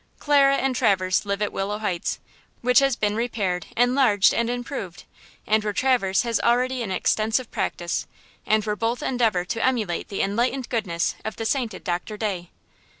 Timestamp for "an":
6.81-6.89